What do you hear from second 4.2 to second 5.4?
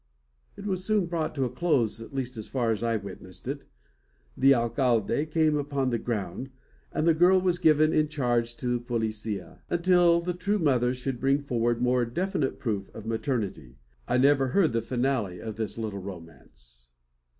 The alcalde